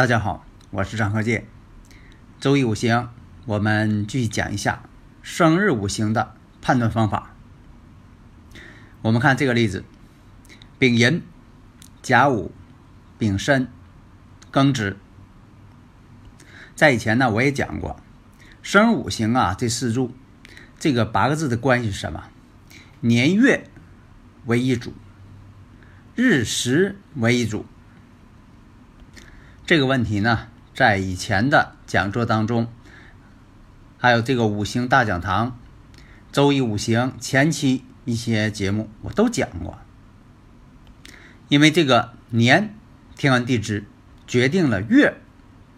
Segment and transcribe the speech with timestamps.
[0.00, 1.46] 大家好，我是张鹤剑。
[2.40, 3.10] 周易五行，
[3.44, 4.82] 我们继续讲一下
[5.20, 7.34] 生日五行的判断方法。
[9.02, 9.84] 我们看这个例子：
[10.78, 11.22] 丙寅、
[12.00, 12.50] 甲午、
[13.18, 13.68] 丙申、
[14.50, 14.96] 庚子。
[16.74, 18.00] 在以前呢，我也讲过，
[18.62, 20.14] 生日五行啊，这四柱，
[20.78, 22.24] 这个八个字的关系是什么？
[23.00, 23.68] 年月
[24.46, 24.94] 为一组，
[26.14, 27.66] 日时为一组。
[29.70, 32.66] 这个问题呢，在以前的讲座当中，
[33.98, 35.60] 还有这个五行大讲堂、
[36.32, 39.78] 周易五行前期一些节目，我都讲过。
[41.48, 42.74] 因为这个年
[43.14, 43.84] 天干地支
[44.26, 45.18] 决定了月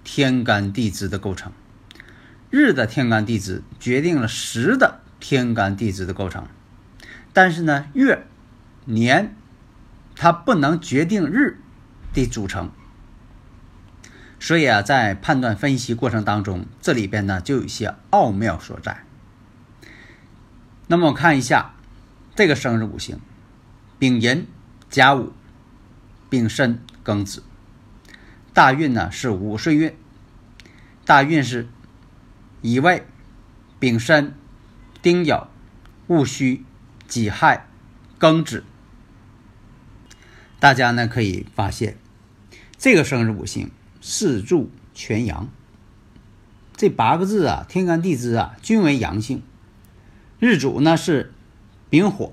[0.05, 1.53] 天干地支的构成，
[2.49, 6.47] 日的天干地支决定了时的天干地支的构成，
[7.34, 8.27] 但是呢，月
[8.87, 9.37] 年
[10.17, 11.61] 它不能决定日
[12.15, 12.71] 的组成。
[14.43, 19.05] 所以啊，在判断分析过程当中，这里边呢就有一些奥妙所在。
[20.89, 21.77] 那么我看一下
[22.34, 23.21] 这个生日五行：
[24.01, 24.49] 丙寅、
[24.91, 25.33] 甲午、
[26.29, 27.45] 丙申、庚子。
[28.53, 29.95] 大运呢是午岁运，
[31.05, 31.69] 大运是
[32.62, 33.06] 乙未、
[33.79, 34.34] 丙申、
[35.01, 35.47] 丁酉、
[36.09, 36.65] 戊戌、
[37.06, 37.69] 己亥、
[38.19, 38.65] 庚子。
[40.59, 41.97] 大家呢可以发现，
[42.77, 43.71] 这个生日五行。
[44.05, 45.49] 四柱全阳，
[46.77, 49.43] 这八个字啊，天干地支啊，均为阳性。
[50.41, 51.33] 日主呢是
[51.89, 52.33] 丙火，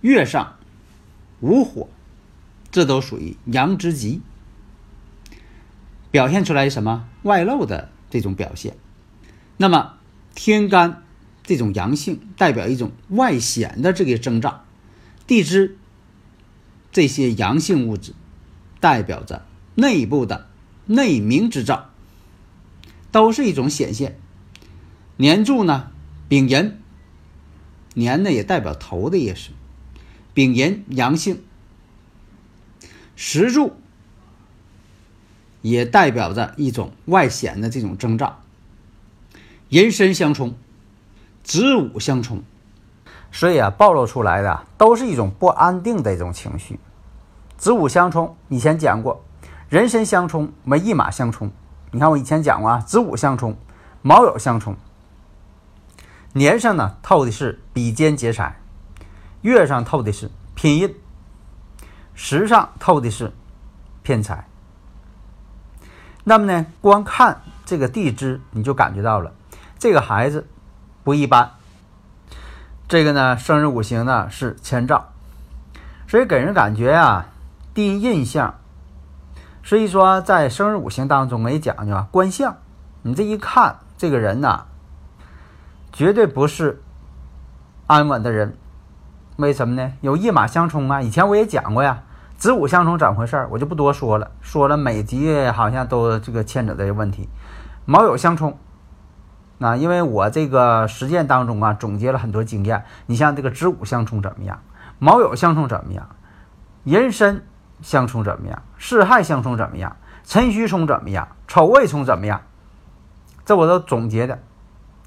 [0.00, 0.56] 月上
[1.40, 1.88] 无火，
[2.70, 4.22] 这都属于阳之极，
[6.12, 8.76] 表现出来什么外露的这种表现。
[9.56, 9.98] 那么
[10.36, 11.02] 天干
[11.42, 14.62] 这种阳性，代表一种外显的这个征兆；
[15.26, 15.76] 地支
[16.92, 18.14] 这些阳性物质，
[18.78, 19.44] 代表着。
[19.80, 20.48] 内部的
[20.86, 21.90] 内明之兆，
[23.12, 24.18] 都是一种显现。
[25.16, 25.92] 年柱呢，
[26.28, 26.76] 丙寅，
[27.94, 29.50] 年呢也代表头的意思，
[30.34, 31.44] 丙寅阳性。
[33.14, 33.76] 石柱
[35.62, 38.42] 也代表着一种外显的这种征兆。
[39.68, 40.56] 寅申相冲，
[41.44, 42.42] 子午相冲，
[43.30, 46.80] 所以啊，暴露出来的都是一种不安定的一种情绪。
[47.56, 49.24] 子午相冲，以前讲过。
[49.68, 51.52] 人身相冲为一马相冲，
[51.90, 53.58] 你看我以前讲过啊，子午相冲，
[54.00, 54.74] 卯酉相冲。
[56.32, 58.58] 年上呢透的是比肩劫财，
[59.42, 60.94] 月上透的是偏印，
[62.14, 63.34] 时上透的是
[64.02, 64.48] 偏财。
[66.24, 69.34] 那么呢，光看这个地支，你就感觉到了
[69.78, 70.48] 这个孩子
[71.04, 71.50] 不一般。
[72.88, 75.12] 这个呢，生日五行呢是前兆，
[76.06, 77.26] 所以给人感觉啊，
[77.74, 78.54] 第一印象。
[79.68, 82.56] 所以说，在生日五行当中也讲究啊，观相。
[83.02, 84.62] 你这一看，这个人呐，
[85.92, 86.82] 绝对不是
[87.86, 88.56] 安稳的人。
[89.36, 89.92] 为什么呢？
[90.00, 91.02] 有一马相冲啊！
[91.02, 92.02] 以前我也讲过呀，
[92.38, 94.30] 子午相冲怎么回事我就不多说了。
[94.40, 97.28] 说了每集好像都这个牵扯这些问题。
[97.84, 98.56] 卯酉相冲，
[99.60, 102.82] 啊，因为我这个实践当中啊，总结了很多经验。
[103.04, 104.62] 你像这个子午相冲怎么样？
[104.98, 106.08] 卯酉相冲怎么样？
[106.84, 107.44] 寅申。
[107.82, 108.62] 相冲怎么样？
[108.78, 109.96] 巳亥相冲怎么样？
[110.24, 111.28] 辰戌冲怎么样？
[111.46, 112.42] 丑未冲怎么样？
[113.44, 114.42] 这我都总结的，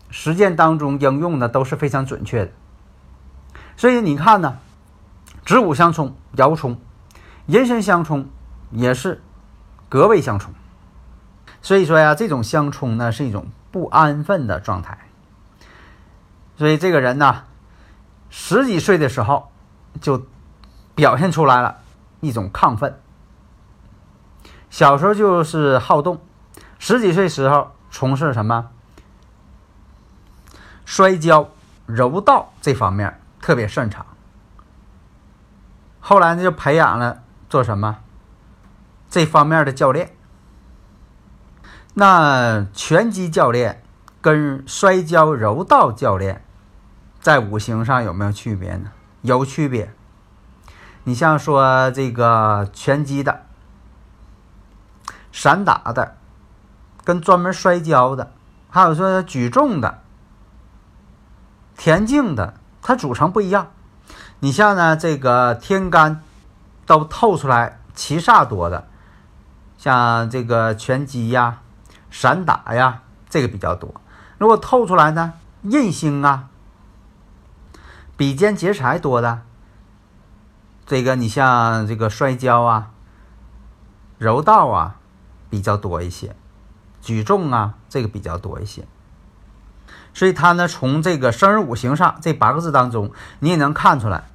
[0.09, 2.51] 实践当中应用的都是非常准确的。
[3.77, 4.57] 所以你看呢，
[5.45, 6.75] 子午相冲，爻冲；
[7.45, 8.27] 寅申相冲，
[8.71, 9.21] 也是
[9.89, 10.53] 格位相冲。
[11.61, 14.97] 所以说呀，这种相冲呢，是一种不安分的状态。
[16.57, 17.43] 所以这个人呢，
[18.31, 19.51] 十几岁的时候
[19.99, 20.25] 就
[20.95, 21.80] 表现出来了。
[22.21, 22.97] 一种亢奋，
[24.69, 26.21] 小时候就是好动，
[26.79, 28.69] 十几岁时候从事什么
[30.85, 31.49] 摔跤、
[31.85, 34.05] 柔道这方面特别擅长。
[35.99, 37.97] 后来呢，就培养了做什么
[39.09, 40.15] 这方面的教练。
[41.93, 43.83] 那拳击教练
[44.21, 46.45] 跟摔跤柔道教练
[47.19, 48.91] 在五行上有没有区别呢？
[49.21, 49.93] 有区别。
[51.03, 53.45] 你像说这个拳击的、
[55.31, 56.15] 散打的，
[57.03, 58.31] 跟专门摔跤的，
[58.69, 59.99] 还有说举重的、
[61.75, 62.53] 田径的，
[62.83, 63.71] 它组成不一样。
[64.41, 66.21] 你像呢，这个天干
[66.85, 68.87] 都透出来七煞多的，
[69.79, 71.61] 像这个拳击呀、
[72.11, 73.91] 散打呀，这个比较多。
[74.37, 75.33] 如果透出来呢，
[75.63, 76.49] 印星啊、
[78.15, 79.41] 比肩劫财多的。
[80.91, 82.91] 这个你像这个摔跤啊、
[84.17, 84.99] 柔道啊
[85.49, 86.35] 比较多一些，
[87.01, 88.85] 举重啊这个比较多一些，
[90.13, 94.25] 所以他呢从这个生日五行上这八个字当中，你也能看出来，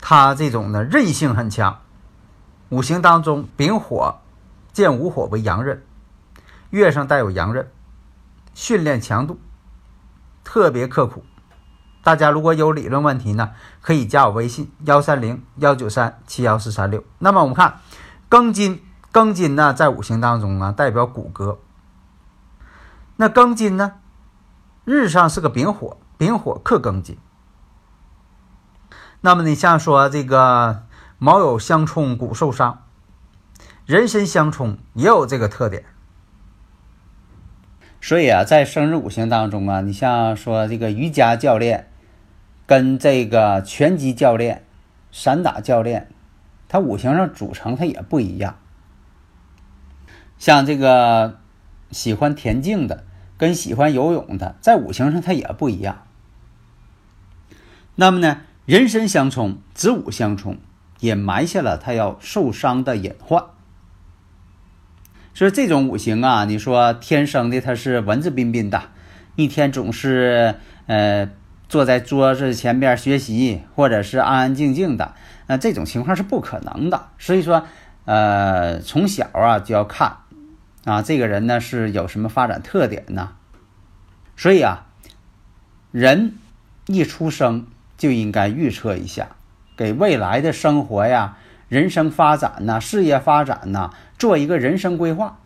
[0.00, 1.80] 他这种的韧性很强。
[2.68, 4.20] 五行当中丙火
[4.72, 5.82] 见午火为阳刃，
[6.70, 7.68] 月上带有阳刃，
[8.54, 9.40] 训练强度
[10.44, 11.24] 特别刻苦。
[12.02, 13.52] 大家如果有理论问题呢，
[13.82, 17.04] 可以加我微信幺三零幺九三七幺四三六。
[17.18, 17.80] 那么我们看
[18.30, 18.82] 庚金，
[19.12, 21.58] 庚金呢在五行当中啊代表骨骼。
[23.16, 23.96] 那庚金呢，
[24.86, 27.18] 日上是个丙火，丙火克庚金。
[29.20, 30.84] 那么你像说这个
[31.18, 32.84] 卯酉相冲，骨受伤，
[33.84, 35.84] 人身相冲也有这个特点。
[38.00, 41.88] 所以啊，在生日五行当中啊，你像说这个瑜伽教练。
[42.70, 44.64] 跟这个拳击教练、
[45.10, 46.06] 散打教练，
[46.68, 48.58] 他五行上组成他也不一样。
[50.38, 51.40] 像这个
[51.90, 53.02] 喜欢田径的，
[53.36, 56.06] 跟喜欢游泳的，在五行上他也不一样。
[57.96, 60.56] 那么呢，人身相冲，子午相冲，
[61.00, 63.46] 也埋下了他要受伤的隐患。
[65.34, 68.80] 所以这种五行啊，你说天生的他是文质彬彬的，
[69.34, 70.54] 一天总是
[70.86, 71.28] 呃。
[71.70, 75.14] 坐在桌子前边学习，或者是安安静静的，
[75.46, 77.06] 那这种情况是不可能的。
[77.16, 77.64] 所以说，
[78.06, 80.16] 呃，从小啊就要看，
[80.84, 83.34] 啊，这个人呢是有什么发展特点呢？
[84.36, 84.88] 所以啊，
[85.92, 86.34] 人
[86.86, 89.28] 一出生就应该预测一下，
[89.76, 91.36] 给未来的生活呀、
[91.68, 95.38] 人生发展呐、事业发展呐做一个人生规划。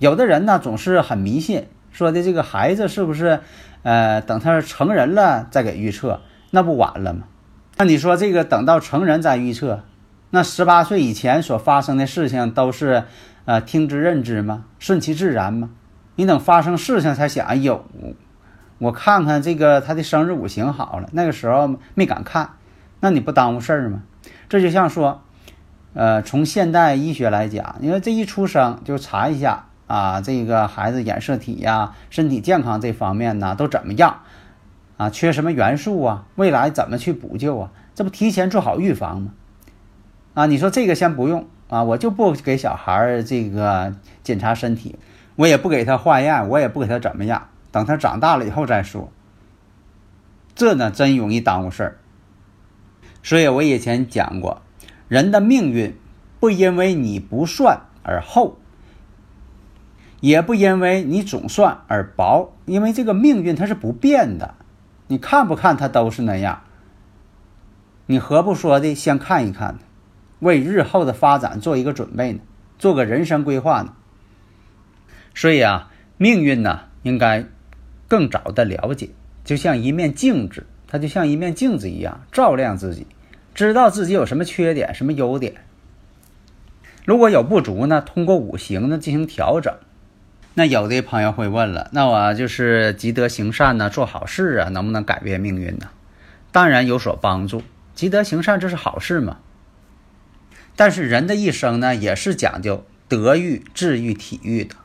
[0.00, 3.40] 有的人呢总是很迷信，说的这个孩子是不是？
[3.84, 7.24] 呃，等他成人了再给预测，那不晚了吗？
[7.76, 9.84] 那你说这个等到成人再预测，
[10.30, 13.04] 那十八岁以前所发生的事情都是
[13.44, 14.64] 呃听之任之吗？
[14.78, 15.68] 顺其自然吗？
[16.16, 17.84] 你等发生事情才想，哎呦，
[18.78, 22.52] 我看看这个他的生日五行好了，那个时候没敢看，
[23.00, 24.02] 那你不耽误事儿吗？
[24.48, 25.22] 这就像说，
[25.92, 29.66] 呃，从现代医学来讲，因为这一出生就查一下。
[29.86, 34.20] 啊，这个孩子染色体呀，身体健康这方面呢，都怎么样？
[34.96, 36.24] 啊，缺什么元素啊？
[36.36, 37.70] 未来怎么去补救啊？
[37.94, 39.32] 这不提前做好预防吗？
[40.34, 44.98] 啊，你说这个先不用啊，我就不给小孩儿这个检查身体，
[45.36, 49.10] 我也不给他化验，我也不给他怎么样，等他长大了以后再说。
[50.54, 51.96] 这呢，真容易耽误事儿。
[53.22, 54.62] 所以我以前讲过，
[55.08, 55.96] 人的命运
[56.40, 58.56] 不因为你不算而后。
[60.24, 64.54] 也不因为你总算而薄，因为这个命运它是不变的，
[65.06, 66.62] 你看不看它都是那样。
[68.06, 69.80] 你何不说的先看一看呢？
[70.40, 72.38] 为日后的发展做一个准备呢？
[72.78, 73.92] 做个人生规划呢？
[75.34, 77.44] 所以啊，命运呢应该
[78.08, 79.10] 更早的了解，
[79.44, 83.06] 就像一面镜子，它就像一面镜子一样照亮自己，
[83.54, 85.52] 知道自己有什么缺点，什么优点。
[87.04, 89.74] 如果有不足呢，通过五行呢进行调整。
[90.56, 95.88] 那有的朋友会问了，那我就是积德行善呢，做好事啊，能不能改变命运呢？
[96.52, 97.62] 当然有所帮助，
[97.94, 99.38] 积德行善这是好事嘛。
[100.76, 104.76] 但是人的一生呢，也是讲究德育、智育、体育的。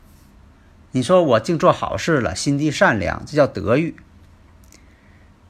[0.91, 3.95] 你说我净做好事了，心地善良，这叫德育。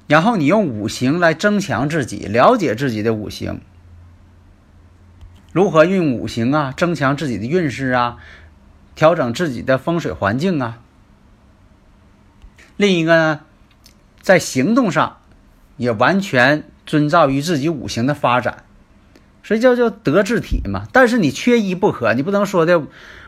[0.08, 3.62] 然后你用五行来增强自己，了解自己的五行，
[5.54, 8.18] 如何用五行啊，增强自己的运势啊？
[9.00, 10.80] 调整自己的风水环境啊。
[12.76, 13.40] 另一个呢，
[14.22, 15.20] 在行动上
[15.78, 18.66] 也完全遵照于自己五行的发展，
[19.42, 20.86] 所以叫叫德智体嘛。
[20.92, 22.84] 但是你缺一不可，你不能说的，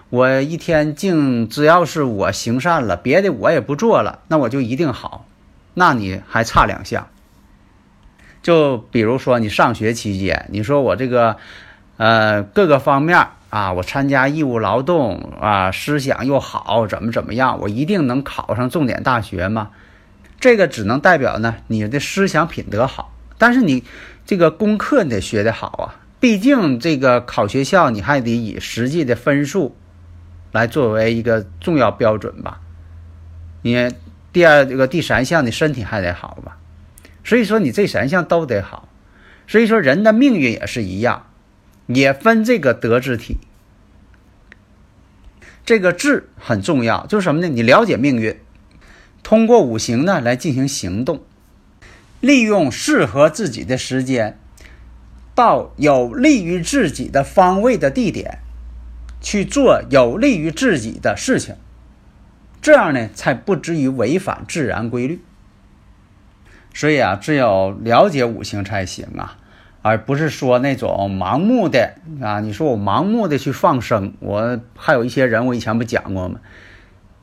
[0.10, 5.26] 我一天净只要是我行善了，别的我也不做了，那我就一定好，
[5.74, 7.08] 那你还差两项。
[8.42, 11.38] 就比如说你上学期间，你说我这个
[11.96, 19.72] 呃各个方面啊，我参加义务劳动啊，思想又好，怎么怎么样，我一定能考上重点大学吗？
[20.40, 23.84] 这个只能代表呢你的思想品德好，但是你
[24.26, 29.76] 这个功课你得学得好啊，毕竟这个考学校你还得以实际的分数
[30.54, 32.62] 来作为一个重要标准吧。
[33.64, 33.94] 你
[34.32, 36.58] 第二这个第三项你身体还得好吧，
[37.26, 38.88] 所以说你这三项都得好，
[39.46, 41.28] 所以说人的命运也是一样。
[41.88, 43.38] 也分这个德智体，
[45.66, 47.48] 这个智很重要，就是什么呢？
[47.48, 48.40] 你了解命运，
[49.24, 51.22] 通过五行呢来进行行动，
[52.20, 54.40] 利用适合自己的时间，
[55.36, 58.40] 到有利于自己的方位的地点，
[59.22, 61.56] 去做有利于自己的事情，
[62.62, 65.22] 这样呢才不至于违反自然规律。
[66.74, 69.38] 所以啊，只有了解五行才行啊。
[69.82, 76.40] 而不是说那种盲目的啊，你说我盲目的去放生，我还有一些人，我以前不讲过吗？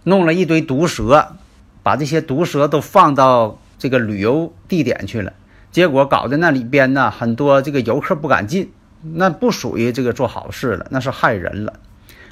[0.04, 1.36] 弄了一堆毒蛇，
[1.82, 5.32] 把这些毒蛇都放到这个旅游地点去了，
[5.70, 8.72] 结果搞得那里边呢，很多这个游客不敢进，
[9.02, 11.74] 那不属于这个做好事了，那是害人了。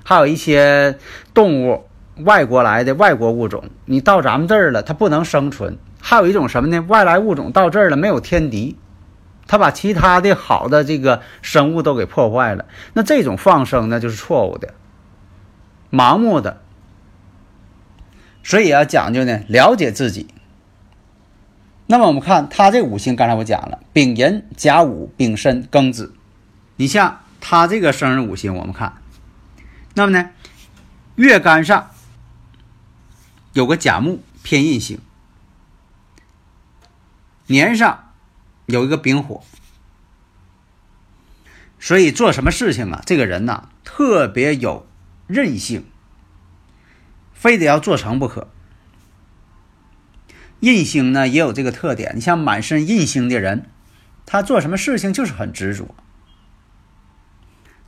[0.03, 0.97] 还有一些
[1.35, 1.85] 动物，
[2.25, 5.77] 外国来的外国物种，你到咱们这儿了，它不能生存。
[6.01, 6.81] 还有一种什么呢？
[6.89, 8.77] 外来物种到这儿了，没有天敌。
[9.49, 14.75] 他把其他的好的这个生物都给破坏了，那这种放生那就是错误的，
[15.91, 16.63] 盲目的。
[18.43, 20.29] 所以要讲究呢，了解自己。
[21.87, 26.15] 那么我们看他这五行，刚才我讲了，丙寅、甲午、丙申、庚子。
[26.77, 28.95] 你像他这个生日五行，我们看，
[29.95, 30.31] 那么呢，
[31.15, 31.91] 月干上
[33.53, 34.99] 有个甲木偏印星，
[37.47, 38.06] 年上。
[38.67, 39.43] 有一个丙火，
[41.79, 43.03] 所以做什么事情啊？
[43.07, 44.87] 这个人呐，特别有
[45.27, 45.85] 韧性，
[47.33, 48.49] 非得要做成不可。
[50.61, 53.71] 印星呢也有这个特点，你像满身印星的人，
[54.25, 55.95] 他做什么事情就是很执着。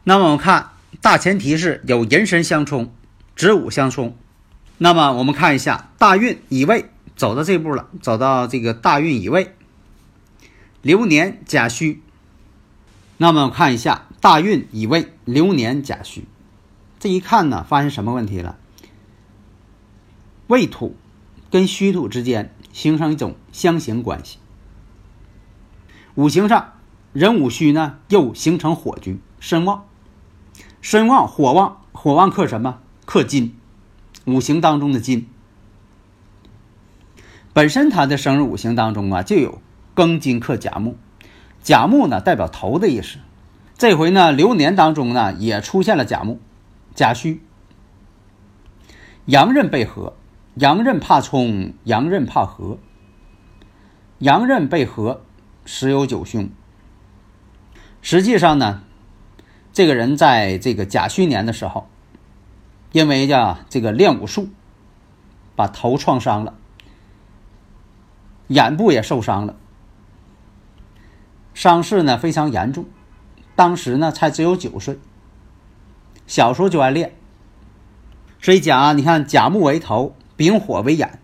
[0.04, 0.70] 那么我们看
[1.00, 2.94] 大前提是有人神相冲，
[3.34, 4.16] 子午相冲。
[4.76, 9.56] 那么我们看一下大运乙未走到这步了，走到这个大运乙未。
[10.80, 12.00] 流年甲戌，
[13.16, 16.24] 那么看一下大运乙未，流年甲戌，
[17.00, 18.56] 这一看呢，发现什么问题了？
[20.46, 20.96] 未土
[21.50, 24.38] 跟戌土之间形成一种相刑关系。
[26.14, 26.74] 五行上
[27.12, 29.84] 壬午戌呢，又形成火局，身旺，
[30.80, 32.80] 身旺火旺，火旺克什么？
[33.04, 33.56] 克金，
[34.26, 35.28] 五行当中的金。
[37.52, 39.60] 本身它的生日五行当中啊，就有。
[39.98, 40.94] 庚金克甲木，
[41.60, 43.18] 甲木呢代表头的意思。
[43.76, 46.38] 这回呢流年当中呢也出现了甲木，
[46.94, 47.40] 甲戌，
[49.24, 50.14] 阳刃被合，
[50.54, 52.78] 阳刃怕冲，阳刃怕合，
[54.18, 55.22] 阳刃被合，
[55.64, 56.48] 十有九凶。
[58.00, 58.82] 实际上呢，
[59.72, 61.88] 这个人在这个甲戌年的时候，
[62.92, 64.48] 因为叫这个练武术，
[65.56, 66.54] 把头创伤了，
[68.46, 69.56] 眼部也受伤了。
[71.58, 72.86] 伤势呢非常严重，
[73.56, 74.96] 当时呢才只有九岁，
[76.24, 77.16] 小时候就爱练。
[78.40, 81.18] 所以讲啊，你看甲木为头，丙火为眼，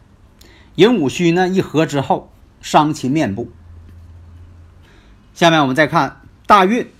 [0.74, 3.52] 寅午戌呢一合之后，伤其面部。
[5.34, 6.90] 下面我们再看大运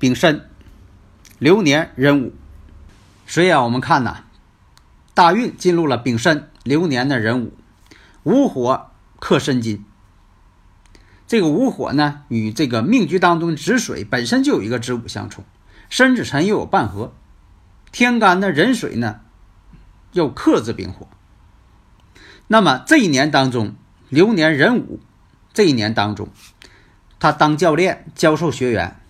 [0.00, 0.50] 丙申，
[1.38, 2.32] 流年壬午，
[3.24, 4.24] 所以啊，我们看呐，
[5.14, 7.52] 大运进入了丙申，流年的壬午，
[8.24, 8.90] 午火
[9.20, 9.84] 克申金。
[11.26, 15.44] 这个午火呢，与这个命局当中止水本身就有一个子午相冲，
[15.88, 17.14] 申子辰又有半合，
[17.90, 19.20] 天干的壬水呢
[20.12, 21.08] 又克制丙火。
[22.46, 23.74] 那么这一年当中，
[24.10, 25.00] 流年壬午，
[25.54, 26.28] 这一年当中，
[27.18, 29.00] 他当教练教授学员，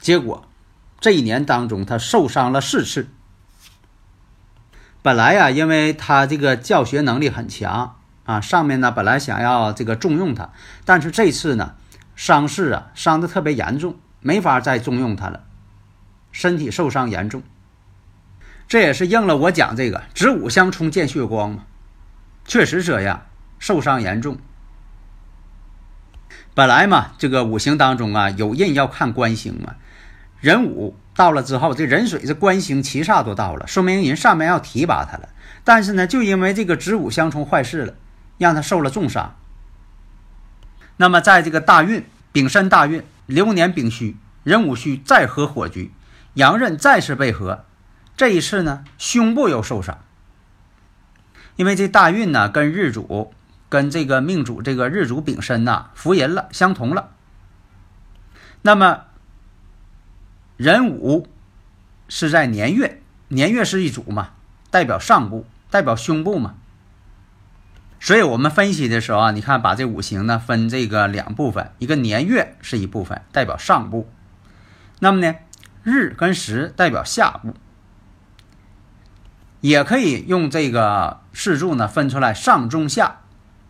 [0.00, 0.48] 结果
[1.00, 3.08] 这一年当中他受伤了四次。
[5.02, 7.99] 本来呀，因为他这个教学能力很强。
[8.30, 10.50] 啊，上面呢本来想要这个重用他，
[10.84, 11.74] 但是这次呢
[12.14, 15.42] 伤势啊伤的特别严重，没法再重用他了，
[16.30, 17.42] 身体受伤严重。
[18.68, 21.64] 这也是应了我讲这个子午相冲见血光嘛，
[22.44, 23.26] 确实这样，
[23.58, 24.38] 受伤严重。
[26.54, 29.74] 本来嘛这个五行当中啊有印要看官星嘛，
[30.40, 35.30] 壬午到了之后，这壬水这官星七煞都到了，说明人上面要提拔他了，
[35.64, 37.94] 但是呢就因为这个子午相冲坏事了。
[38.40, 39.36] 让他受了重伤。
[40.96, 45.92] 那么，在这个大运丙申大运流年丙戌壬午戌再合火局，
[46.34, 47.64] 阳刃再次被合，
[48.16, 49.98] 这一次呢，胸部又受伤，
[51.56, 53.34] 因为这大运呢跟日主
[53.68, 57.10] 跟这个命主这个日主丙申呐伏吟了，相同了。
[58.62, 59.04] 那么
[60.56, 61.28] 壬午
[62.08, 64.30] 是在年月，年月是一组嘛，
[64.70, 66.56] 代表上部，代表胸部嘛。
[68.02, 74.10] 所以我们分析的时候啊，你看把这五行呢分这个两部分，一个年月是一部分，代表上部。
[75.00, 75.34] 那么呢，
[75.82, 77.54] 日跟时代表下部，
[79.60, 83.20] 也可以用这个四柱呢分出来上中下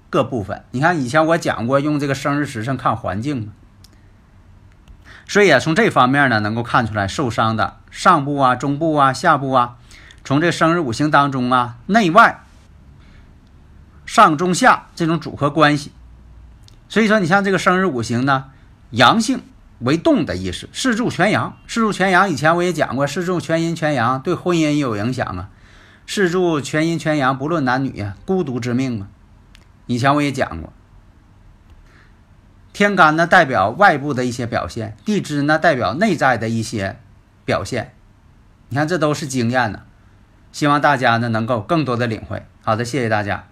[0.09, 0.65] 各部分。
[0.71, 3.53] 你看以前我讲过用这个生日时辰看环境嘛。
[5.27, 9.77] 所以啊，从这方面呢，能够看出来受伤的上部啊、中部啊、下部啊，
[10.25, 12.45] 从这生日五行当中啊，内外
[14.11, 15.93] 上中下这种组合关系。
[16.89, 18.47] 所以说，你像这个生日五行呢，
[18.91, 19.41] 阳性
[19.79, 22.29] 为动的意思，四柱全阳，四柱全阳。
[22.29, 25.49] 以前我也讲过，四柱全阴全阳对婚姻也有影响啊。
[26.09, 29.07] 四柱全阴全阳，不论男女呀，孤独之命嘛。
[29.87, 30.73] 以前我也讲过。
[32.73, 36.99] 天干呢代表外部的一些表现，地支呢代表内在的一些
[37.45, 37.95] 表现。
[38.71, 39.83] 你看，这都是经验呢。
[40.51, 42.45] 希望大家呢能够更多的领会。
[42.63, 43.50] 好的，谢谢大家。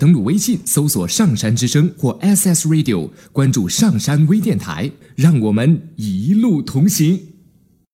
[0.00, 7.20] 登录微信搜索“上山之声”或 SS Radio，关注上山微电台，让我们一路同行。